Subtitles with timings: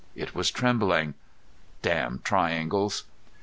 [0.15, 1.13] It was trembling.
[1.83, 3.03] Damn triangles!